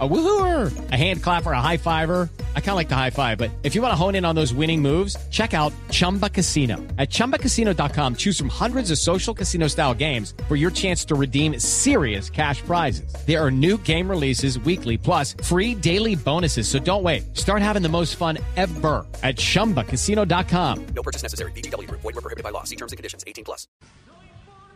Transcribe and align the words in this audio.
A 0.00 0.08
woohooer, 0.08 0.90
a 0.90 0.96
hand 0.96 1.22
clapper, 1.22 1.52
a 1.52 1.60
high 1.60 1.76
fiver. 1.76 2.28
I 2.56 2.60
kind 2.60 2.70
of 2.70 2.76
like 2.76 2.88
the 2.88 2.96
high 2.96 3.10
five, 3.10 3.38
but 3.38 3.52
if 3.62 3.76
you 3.76 3.82
want 3.82 3.92
to 3.92 3.96
hone 3.96 4.16
in 4.16 4.24
on 4.24 4.34
those 4.34 4.52
winning 4.52 4.82
moves, 4.82 5.16
check 5.30 5.54
out 5.54 5.72
Chumba 5.90 6.28
Casino. 6.28 6.78
At 6.98 7.10
ChumbaCasino.com, 7.10 8.16
choose 8.16 8.36
from 8.36 8.48
hundreds 8.48 8.90
of 8.90 8.98
social 8.98 9.32
casino 9.32 9.68
style 9.68 9.94
games 9.94 10.34
for 10.48 10.56
your 10.56 10.72
chance 10.72 11.04
to 11.04 11.14
redeem 11.14 11.60
serious 11.60 12.28
cash 12.28 12.60
prizes. 12.62 13.14
There 13.24 13.40
are 13.40 13.52
new 13.52 13.78
game 13.78 14.10
releases 14.10 14.58
weekly, 14.58 14.98
plus 14.98 15.36
free 15.44 15.76
daily 15.76 16.16
bonuses. 16.16 16.66
So 16.66 16.80
don't 16.80 17.04
wait. 17.04 17.36
Start 17.36 17.62
having 17.62 17.82
the 17.82 17.88
most 17.88 18.16
fun 18.16 18.38
ever 18.56 19.06
at 19.22 19.36
ChumbaCasino.com. 19.36 20.86
No 20.86 21.02
purchase 21.04 21.22
necessary. 21.22 21.52
BGW. 21.52 21.88
Void 21.88 22.02
were 22.02 22.12
prohibited 22.14 22.42
by 22.42 22.50
law. 22.50 22.64
See 22.64 22.76
terms 22.76 22.90
and 22.90 22.96
conditions. 22.96 23.22
18 23.28 23.44
plus. 23.44 23.68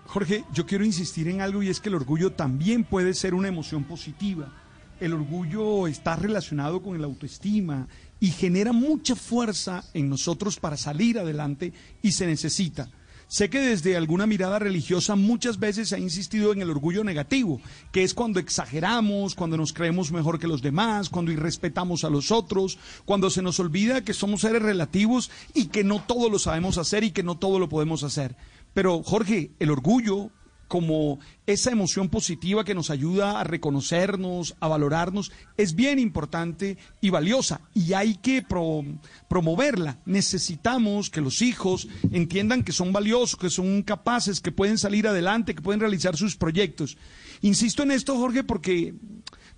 Jorge, 0.09 0.43
yo 0.55 0.65
quiero 0.65 0.87
insistir 0.87 1.29
en 1.29 1.43
algo 1.43 1.63
y 1.63 1.69
es 1.69 1.81
que 1.81 1.91
el 1.91 1.95
orgullo 1.95 2.33
también 2.33 2.83
puede 2.83 3.13
ser 3.13 3.35
una 3.35 3.49
emoción 3.49 3.85
positiva. 3.85 4.51
El 5.01 5.13
orgullo 5.13 5.87
está 5.87 6.17
relacionado 6.17 6.83
con 6.83 6.97
el 6.97 7.05
autoestima 7.05 7.89
y 8.21 8.29
genera 8.29 8.73
mucha 8.73 9.15
fuerza 9.15 9.85
en 9.95 10.09
nosotros 10.09 10.59
para 10.59 10.77
salir 10.77 11.19
adelante 11.19 11.73
y 12.03 12.13
se 12.13 12.27
necesita. 12.27 12.91
Sé 13.29 13.51
que 13.51 13.61
desde 13.61 13.95
alguna 13.95 14.27
mirada 14.27 14.59
religiosa 14.59 15.15
muchas 15.15 15.59
veces 15.59 15.91
se 15.91 15.97
ha 15.97 15.99
insistido 15.99 16.55
en 16.55 16.63
el 16.63 16.71
orgullo 16.71 17.05
negativo, 17.05 17.61
que 17.93 18.03
es 18.03 18.15
cuando 18.15 18.41
exageramos, 18.41 19.35
cuando 19.35 19.59
nos 19.59 19.75
creemos 19.75 20.11
mejor 20.11 20.39
que 20.39 20.49
los 20.49 20.63
demás, 20.63 21.11
cuando 21.11 21.31
irrespetamos 21.31 22.05
a 22.05 22.11
los 22.11 22.33
otros, 22.33 22.79
cuando 23.05 23.29
se 23.29 23.43
nos 23.43 23.61
olvida 23.61 24.03
que 24.03 24.15
somos 24.15 24.41
seres 24.41 24.63
relativos 24.63 25.31
y 25.53 25.67
que 25.67 25.85
no 25.85 26.01
todo 26.01 26.31
lo 26.31 26.39
sabemos 26.39 26.79
hacer 26.79 27.05
y 27.05 27.11
que 27.11 27.23
no 27.23 27.37
todo 27.37 27.59
lo 27.59 27.69
podemos 27.69 28.03
hacer. 28.03 28.35
Pero 28.73 29.03
Jorge, 29.03 29.51
el 29.59 29.71
orgullo, 29.71 30.31
como 30.69 31.19
esa 31.47 31.71
emoción 31.71 32.11
positiva 32.11 32.65
que 32.65 32.75
nos 32.75 32.91
ayuda 32.91 33.41
a 33.41 33.45
reconocernos, 33.45 34.55
a 34.61 34.69
valorarnos, 34.69 35.33
es 35.57 35.75
bien 35.75 35.99
importante 35.99 36.77
y 37.01 37.11
valiosa 37.11 37.63
y 37.75 37.95
hay 37.95 38.17
que 38.17 38.45
promoverla. 39.29 39.99
Necesitamos 40.05 41.09
que 41.11 41.23
los 41.23 41.41
hijos 41.43 41.89
entiendan 42.13 42.63
que 42.63 42.73
son 42.73 42.93
valiosos, 42.93 43.39
que 43.39 43.51
son 43.51 43.83
capaces, 43.83 44.41
que 44.41 44.53
pueden 44.53 44.79
salir 44.79 45.09
adelante, 45.09 45.55
que 45.55 45.63
pueden 45.63 45.81
realizar 45.81 46.17
sus 46.17 46.37
proyectos. 46.37 46.99
Insisto 47.41 47.83
en 47.83 47.91
esto, 47.91 48.17
Jorge, 48.17 48.45
porque, 48.45 48.95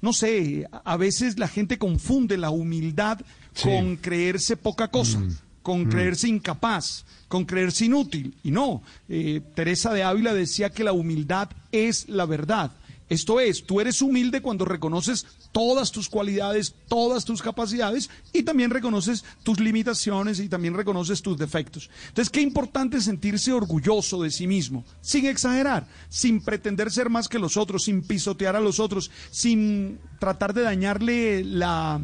no 0.00 0.12
sé, 0.12 0.66
a 0.84 0.96
veces 0.96 1.38
la 1.38 1.48
gente 1.48 1.78
confunde 1.78 2.38
la 2.38 2.50
humildad 2.50 3.20
con 3.62 3.96
creerse 3.96 4.56
poca 4.56 4.88
cosa. 4.88 5.18
Mm 5.18 5.49
con 5.62 5.82
mm. 5.82 5.90
creerse 5.90 6.28
incapaz, 6.28 7.04
con 7.28 7.44
creerse 7.44 7.86
inútil. 7.86 8.34
Y 8.42 8.50
no, 8.50 8.82
eh, 9.08 9.40
Teresa 9.54 9.92
de 9.92 10.02
Ávila 10.02 10.34
decía 10.34 10.70
que 10.70 10.84
la 10.84 10.92
humildad 10.92 11.50
es 11.72 12.08
la 12.08 12.26
verdad. 12.26 12.72
Esto 13.10 13.40
es, 13.40 13.66
tú 13.66 13.80
eres 13.80 14.02
humilde 14.02 14.40
cuando 14.40 14.64
reconoces 14.64 15.26
todas 15.50 15.90
tus 15.90 16.08
cualidades, 16.08 16.76
todas 16.86 17.24
tus 17.24 17.42
capacidades 17.42 18.08
y 18.32 18.44
también 18.44 18.70
reconoces 18.70 19.24
tus 19.42 19.58
limitaciones 19.58 20.38
y 20.38 20.48
también 20.48 20.74
reconoces 20.74 21.20
tus 21.20 21.36
defectos. 21.36 21.90
Entonces, 22.06 22.30
qué 22.30 22.40
importante 22.40 23.00
sentirse 23.00 23.52
orgulloso 23.52 24.22
de 24.22 24.30
sí 24.30 24.46
mismo, 24.46 24.84
sin 25.00 25.26
exagerar, 25.26 25.88
sin 26.08 26.40
pretender 26.40 26.92
ser 26.92 27.10
más 27.10 27.26
que 27.28 27.40
los 27.40 27.56
otros, 27.56 27.82
sin 27.82 28.02
pisotear 28.02 28.54
a 28.54 28.60
los 28.60 28.78
otros, 28.78 29.10
sin 29.32 29.98
tratar 30.20 30.54
de 30.54 30.62
dañarle 30.62 31.42
la, 31.42 32.00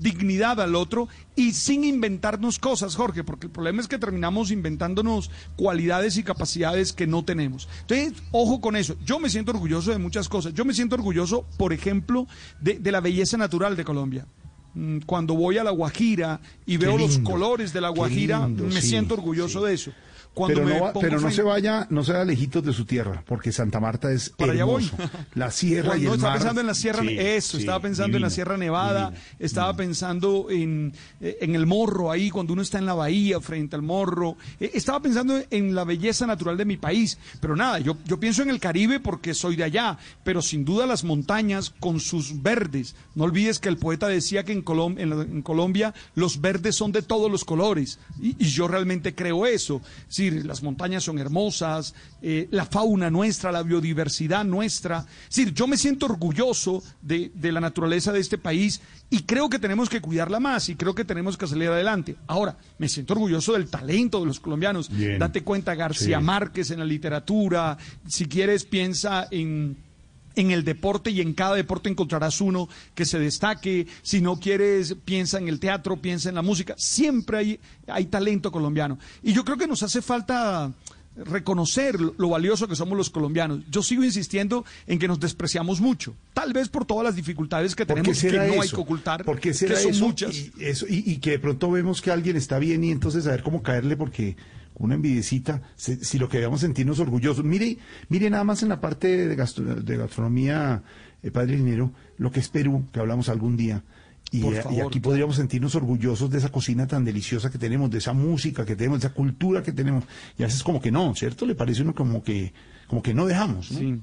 dignidad 0.00 0.60
al 0.60 0.74
otro 0.74 1.08
y 1.36 1.52
sin 1.52 1.84
inventarnos 1.84 2.58
cosas, 2.58 2.96
Jorge, 2.96 3.22
porque 3.22 3.46
el 3.46 3.52
problema 3.52 3.80
es 3.80 3.88
que 3.88 3.98
terminamos 3.98 4.50
inventándonos 4.50 5.30
cualidades 5.56 6.16
y 6.16 6.24
capacidades 6.24 6.92
que 6.92 7.06
no 7.06 7.24
tenemos. 7.24 7.68
Entonces, 7.82 8.14
ojo 8.32 8.60
con 8.60 8.76
eso. 8.76 8.96
Yo 9.04 9.18
me 9.18 9.30
siento 9.30 9.52
orgulloso 9.52 9.92
de 9.92 9.98
muchas 9.98 10.28
cosas. 10.28 10.54
Yo 10.54 10.64
me 10.64 10.74
siento 10.74 10.96
orgulloso, 10.96 11.46
por 11.56 11.72
ejemplo, 11.72 12.26
de, 12.60 12.80
la 12.90 13.00
belleza 13.00 13.36
natural 13.36 13.76
de 13.76 13.84
Colombia 13.84 14.26
mm, 14.74 15.00
cuando 15.06 15.34
voy 15.34 15.58
a 15.58 15.64
La 15.64 15.70
Guajira 15.70 16.40
y 16.66 16.76
veo 16.76 16.98
los 16.98 17.18
colores 17.20 17.72
de 17.72 17.80
La 17.80 17.90
Guajira, 17.90 18.48
me 18.48 18.82
siento 18.82 19.14
orgulloso 19.14 19.62
de 19.62 19.74
eso 19.74 19.92
pero 20.34 20.64
no, 20.64 20.92
pero 21.00 21.20
no 21.20 21.30
se 21.30 21.42
vaya, 21.42 21.86
no 21.90 22.04
se 22.04 22.12
vaya 22.12 22.24
lejitos 22.24 22.64
de 22.64 22.72
su 22.72 22.84
tierra, 22.84 23.22
porque 23.26 23.52
Santa 23.52 23.80
Marta 23.80 24.12
es 24.12 24.30
Para 24.30 24.54
hermoso. 24.54 24.96
La 25.34 25.50
sierra 25.50 25.96
y 25.96 26.06
el 26.06 26.14
estaba 26.14 26.34
pensando 26.34 26.60
en 26.60 26.66
la 26.66 26.74
sierra, 26.74 27.02
eso, 27.04 27.58
estaba 27.58 27.80
pensando 27.80 28.16
en 28.16 28.22
la 28.22 28.30
Sierra 28.30 28.56
Nevada, 28.56 29.12
estaba 29.38 29.74
pensando 29.74 30.46
en, 30.50 30.92
en 31.20 31.54
el 31.54 31.66
morro 31.66 32.10
ahí, 32.10 32.30
cuando 32.30 32.52
uno 32.52 32.62
está 32.62 32.78
en 32.78 32.86
la 32.86 32.94
bahía 32.94 33.40
frente 33.40 33.76
al 33.76 33.82
morro, 33.82 34.36
eh, 34.60 34.70
estaba 34.74 35.00
pensando 35.00 35.40
en 35.50 35.74
la 35.74 35.84
belleza 35.84 36.26
natural 36.26 36.56
de 36.56 36.64
mi 36.64 36.76
país, 36.76 37.18
pero 37.40 37.56
nada, 37.56 37.78
yo, 37.80 37.96
yo 38.04 38.20
pienso 38.20 38.42
en 38.42 38.50
el 38.50 38.60
Caribe 38.60 39.00
porque 39.00 39.34
soy 39.34 39.56
de 39.56 39.64
allá, 39.64 39.98
pero 40.24 40.42
sin 40.42 40.64
duda 40.64 40.86
las 40.86 41.04
montañas 41.04 41.70
con 41.80 42.00
sus 42.00 42.42
verdes. 42.42 42.94
No 43.14 43.24
olvides 43.24 43.58
que 43.58 43.68
el 43.68 43.76
poeta 43.76 44.08
decía 44.08 44.44
que 44.44 44.52
en, 44.52 44.64
en, 44.98 45.42
Colombia 45.42 45.94
los 46.14 46.40
verdes 46.40 46.76
son 46.76 46.92
de 46.92 47.02
todos 47.02 47.30
los 47.30 47.44
colores, 47.44 47.98
y, 48.20 48.36
y 48.38 48.48
yo 48.48 48.68
realmente 48.68 49.14
creo 49.14 49.46
eso 49.46 49.80
las 50.28 50.62
montañas 50.62 51.04
son 51.04 51.18
hermosas, 51.18 51.94
eh, 52.20 52.48
la 52.50 52.66
fauna 52.66 53.10
nuestra, 53.10 53.50
la 53.50 53.62
biodiversidad 53.62 54.44
nuestra. 54.44 55.06
Es 55.28 55.36
decir, 55.36 55.54
yo 55.54 55.66
me 55.66 55.76
siento 55.76 56.06
orgulloso 56.06 56.82
de, 57.00 57.30
la 57.40 57.60
naturaleza 57.60 58.12
de 58.12 58.20
este 58.20 58.38
país 58.38 58.80
y 59.08 59.22
creo 59.22 59.48
que 59.48 59.58
tenemos 59.58 59.88
que 59.88 60.00
cuidarla 60.00 60.40
más 60.40 60.68
y 60.68 60.76
creo 60.76 60.94
que 60.94 61.04
tenemos 61.04 61.36
que 61.38 61.46
salir 61.46 61.68
adelante. 61.68 62.16
Ahora, 62.26 62.56
me 62.78 62.88
siento 62.88 63.14
orgulloso 63.14 63.54
del 63.54 63.70
talento 63.70 64.20
de 64.20 64.26
los 64.26 64.40
colombianos. 64.40 64.90
Date 65.18 65.42
cuenta, 65.42 65.74
García 65.74 66.20
Márquez 66.20 66.70
en 66.70 66.80
la 66.80 66.84
literatura, 66.84 67.78
si 68.06 68.26
quieres 68.26 68.64
piensa 68.64 69.28
en 69.30 69.89
en 70.36 70.50
el 70.50 70.64
deporte 70.64 71.10
y 71.10 71.20
en 71.20 71.34
cada 71.34 71.54
deporte 71.54 71.88
encontrarás 71.88 72.40
uno 72.40 72.68
que 72.94 73.04
se 73.04 73.18
destaque. 73.18 73.86
Si 74.02 74.20
no 74.20 74.38
quieres, 74.38 74.96
piensa 75.04 75.38
en 75.38 75.48
el 75.48 75.60
teatro, 75.60 75.96
piensa 75.96 76.28
en 76.28 76.34
la 76.34 76.42
música. 76.42 76.74
Siempre 76.76 77.38
hay, 77.38 77.60
hay 77.86 78.06
talento 78.06 78.50
colombiano. 78.52 78.98
Y 79.22 79.32
yo 79.32 79.44
creo 79.44 79.56
que 79.56 79.66
nos 79.66 79.82
hace 79.82 80.02
falta 80.02 80.72
reconocer 81.16 82.00
lo 82.00 82.28
valioso 82.28 82.68
que 82.68 82.76
somos 82.76 82.96
los 82.96 83.10
colombianos. 83.10 83.60
Yo 83.68 83.82
sigo 83.82 84.04
insistiendo 84.04 84.64
en 84.86 84.98
que 84.98 85.08
nos 85.08 85.20
despreciamos 85.20 85.80
mucho, 85.80 86.14
tal 86.32 86.52
vez 86.52 86.68
por 86.68 86.84
todas 86.84 87.04
las 87.04 87.16
dificultades 87.16 87.74
que 87.74 87.84
tenemos 87.84 88.20
que 88.20 88.32
no 88.32 88.62
hay 88.62 88.68
que 88.68 88.76
ocultar, 88.76 89.24
porque 89.24 89.50
que 89.50 89.76
son 89.76 89.98
muchas. 89.98 90.34
Y, 90.34 90.52
y, 90.88 91.16
que 91.16 91.32
de 91.32 91.38
pronto 91.38 91.70
vemos 91.70 92.00
que 92.00 92.10
alguien 92.10 92.36
está 92.36 92.58
bien 92.58 92.84
y 92.84 92.90
entonces 92.90 93.26
a 93.26 93.32
ver 93.32 93.42
cómo 93.42 93.62
caerle 93.62 93.96
porque 93.96 94.36
una 94.80 94.94
envidiecita, 94.94 95.62
si, 95.76 96.18
lo 96.18 96.28
que 96.28 96.38
debemos 96.38 96.60
sentirnos 96.60 96.98
orgullosos. 96.98 97.44
Mire, 97.44 97.78
mire 98.08 98.30
nada 98.30 98.44
más 98.44 98.62
en 98.62 98.70
la 98.70 98.80
parte 98.80 99.28
de, 99.28 99.36
gastronomía, 99.36 100.82
eh, 101.22 101.30
Padre 101.30 101.56
Dinero, 101.56 101.92
lo 102.16 102.30
que 102.30 102.40
es 102.40 102.48
Perú, 102.48 102.86
que 102.92 102.98
hablamos 102.98 103.28
algún 103.28 103.56
día. 103.56 103.84
Y, 104.32 104.42
eh, 104.44 104.62
aquí 104.86 105.00
podríamos 105.00 105.36
sentirnos 105.36 105.74
orgullosos 105.74 106.30
de 106.30 106.38
esa 106.38 106.50
cocina 106.50 106.86
tan 106.86 107.04
deliciosa 107.04 107.50
que 107.50 107.58
tenemos, 107.58 107.90
de 107.90 107.98
esa 107.98 108.14
música 108.14 108.64
que 108.64 108.74
tenemos, 108.74 109.00
de 109.00 109.08
esa 109.08 109.14
cultura 109.14 109.62
que 109.62 109.72
tenemos. 109.72 110.04
Y 110.38 110.42
a 110.42 110.46
veces 110.46 110.62
como 110.62 110.80
que 110.80 110.90
no, 110.90 111.14
¿cierto? 111.14 111.44
Le 111.44 111.54
parece 111.54 111.82
uno 111.82 111.94
como 111.94 112.22
que, 112.22 112.52
como 112.86 113.02
que 113.02 113.12
no 113.12 113.26
dejamos. 113.26 113.70
¿no? 113.72 114.00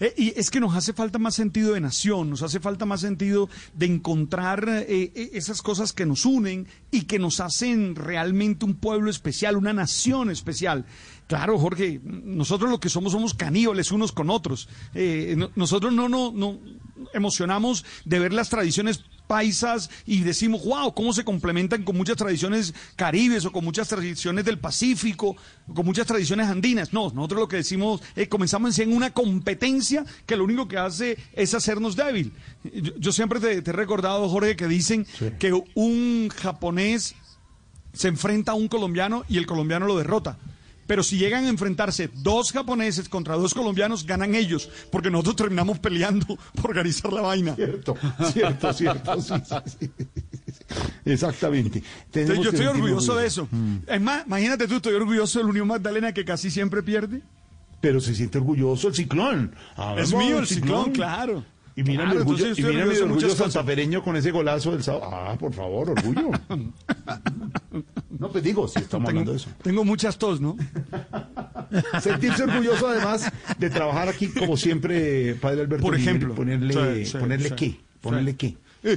Eh, 0.00 0.14
y 0.16 0.38
es 0.38 0.50
que 0.50 0.60
nos 0.60 0.74
hace 0.74 0.92
falta 0.92 1.18
más 1.18 1.34
sentido 1.34 1.74
de 1.74 1.80
nación, 1.80 2.30
nos 2.30 2.42
hace 2.42 2.60
falta 2.60 2.84
más 2.86 3.00
sentido 3.00 3.48
de 3.74 3.86
encontrar 3.86 4.68
eh, 4.68 5.12
eh, 5.14 5.30
esas 5.34 5.62
cosas 5.62 5.92
que 5.92 6.06
nos 6.06 6.24
unen 6.24 6.66
y 6.90 7.02
que 7.02 7.18
nos 7.18 7.40
hacen 7.40 7.94
realmente 7.94 8.64
un 8.64 8.74
pueblo 8.74 9.10
especial, 9.10 9.56
una 9.56 9.72
nación 9.72 10.30
especial. 10.30 10.86
Claro, 11.26 11.58
Jorge, 11.58 12.00
nosotros 12.04 12.70
lo 12.70 12.80
que 12.80 12.88
somos 12.88 13.12
somos 13.12 13.34
caníbales 13.34 13.92
unos 13.92 14.12
con 14.12 14.28
otros. 14.28 14.68
nosotros 15.54 15.92
no, 15.92 16.08
no, 16.08 16.32
no 16.32 16.58
emocionamos 17.14 17.84
de 18.04 18.18
ver 18.18 18.32
las 18.32 18.50
tradiciones 18.50 19.04
paisas 19.26 19.90
y 20.06 20.20
decimos, 20.20 20.64
wow, 20.64 20.94
cómo 20.94 21.12
se 21.12 21.24
complementan 21.24 21.82
con 21.82 21.96
muchas 21.96 22.16
tradiciones 22.16 22.74
caribes 22.96 23.44
o 23.44 23.52
con 23.52 23.64
muchas 23.64 23.88
tradiciones 23.88 24.44
del 24.44 24.58
Pacífico, 24.58 25.36
con 25.72 25.86
muchas 25.86 26.06
tradiciones 26.06 26.48
andinas. 26.48 26.92
No, 26.92 27.10
nosotros 27.10 27.40
lo 27.40 27.48
que 27.48 27.56
decimos 27.56 28.02
es 28.14 28.28
comenzamos 28.28 28.78
en 28.78 28.94
una 28.94 29.12
competencia 29.12 30.04
que 30.26 30.36
lo 30.36 30.44
único 30.44 30.68
que 30.68 30.78
hace 30.78 31.18
es 31.32 31.54
hacernos 31.54 31.96
débil. 31.96 32.32
Yo, 32.98 33.12
siempre 33.12 33.40
te, 33.40 33.58
he 33.58 33.72
recordado, 33.72 34.28
Jorge, 34.28 34.56
que 34.56 34.68
dicen 34.68 35.06
que 35.38 35.52
un 35.74 36.28
japonés 36.28 37.14
se 37.92 38.08
enfrenta 38.08 38.52
a 38.52 38.54
un 38.54 38.68
colombiano 38.68 39.24
y 39.28 39.38
el 39.38 39.46
colombiano 39.46 39.86
lo 39.86 39.96
derrota. 39.96 40.38
Pero 40.86 41.02
si 41.02 41.18
llegan 41.18 41.44
a 41.44 41.48
enfrentarse 41.48 42.10
dos 42.14 42.52
japoneses 42.52 43.08
contra 43.08 43.36
dos 43.36 43.54
colombianos, 43.54 44.04
ganan 44.04 44.34
ellos, 44.34 44.68
porque 44.90 45.10
nosotros 45.10 45.36
terminamos 45.36 45.78
peleando 45.78 46.26
por 46.54 46.70
organizar 46.70 47.12
la 47.12 47.22
vaina. 47.22 47.54
Cierto, 47.54 47.96
cierto, 48.32 48.72
cierto. 48.72 49.12
Exactamente. 51.04 51.82
yo 52.12 52.50
estoy 52.50 52.66
orgulloso 52.66 53.16
de 53.16 53.26
eso. 53.26 53.48
Mm. 53.50 53.76
Es 53.86 54.00
más, 54.00 54.26
imagínate 54.26 54.68
tú, 54.68 54.76
estoy 54.76 54.94
orgulloso 54.94 55.38
del 55.38 55.48
Unión 55.48 55.68
Magdalena 55.68 56.12
que 56.12 56.24
casi 56.24 56.50
siempre 56.50 56.82
pierde. 56.82 57.22
Pero 57.80 58.00
se 58.00 58.14
siente 58.14 58.38
orgulloso 58.38 58.88
el 58.88 58.94
ciclón. 58.94 59.54
es 59.98 60.14
mío 60.14 60.38
el 60.38 60.46
ciclón, 60.46 60.92
claro. 60.92 61.44
Y 61.76 61.82
mira 61.82 62.06
mi 62.06 62.16
orgullo, 62.16 62.46
y 62.56 62.62
mira 62.62 62.86
mi 62.86 62.96
orgullo 62.96 63.30
santafereño 63.30 64.02
con 64.02 64.16
ese 64.16 64.30
golazo 64.30 64.70
del 64.70 64.82
sábado. 64.82 65.10
Ah, 65.12 65.36
por 65.38 65.52
favor, 65.52 65.90
orgullo. 65.90 66.30
pues 68.34 68.42
digo, 68.42 68.66
si 68.66 68.78
estamos 68.80 69.08
hablando 69.10 69.30
de 69.30 69.36
eso. 69.36 69.48
Tengo 69.62 69.84
muchas 69.84 70.18
tos, 70.18 70.40
¿no? 70.40 70.56
Sentirse 72.02 72.42
orgulloso 72.42 72.88
además 72.88 73.30
de 73.58 73.70
trabajar 73.70 74.08
aquí 74.08 74.26
como 74.26 74.56
siempre, 74.56 75.36
padre 75.36 75.60
Alberto. 75.60 75.84
Por 75.84 75.96
Miguel, 75.96 76.08
ejemplo. 76.16 76.34
Ponerle, 76.34 77.04
Sí, 77.04 77.12
sí, 77.12 77.16
ponerle 77.18 77.48
sí, 77.50 77.54
qué, 77.54 77.66
sí. 77.66 77.80
ponerle 78.00 78.34
qué. 78.34 78.56
Eh. 78.82 78.96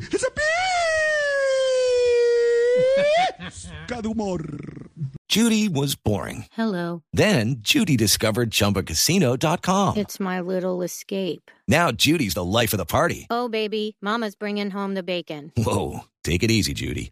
Judy 5.30 5.70
was 5.70 5.94
boring. 5.94 6.46
Hello. 6.54 7.04
Then 7.14 7.58
Judy 7.60 7.96
discovered 7.96 8.50
ChumbaCasino.com. 8.50 9.98
It's 9.98 10.20
my 10.20 10.40
little 10.40 10.82
escape. 10.82 11.52
Now 11.68 11.92
Judy's 11.92 12.34
the 12.34 12.44
life 12.44 12.74
of 12.74 12.80
the 12.80 12.86
party. 12.86 13.28
Oh, 13.30 13.48
baby, 13.48 13.98
Mama's 14.02 14.36
bringing 14.36 14.72
home 14.72 14.96
the 14.96 15.04
bacon. 15.04 15.52
Whoa, 15.56 16.06
take 16.24 16.42
it 16.42 16.50
easy, 16.50 16.74
Judy. 16.74 17.12